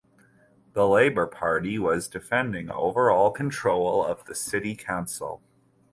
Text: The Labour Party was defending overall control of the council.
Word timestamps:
The 0.73 0.87
Labour 0.87 1.27
Party 1.27 1.77
was 1.77 2.07
defending 2.07 2.71
overall 2.71 3.29
control 3.29 4.03
of 4.03 4.25
the 4.25 4.75
council. 4.75 5.43